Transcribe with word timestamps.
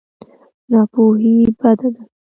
ناپوهي 0.69 1.35
بده 1.59 1.87
ده. 1.93 2.03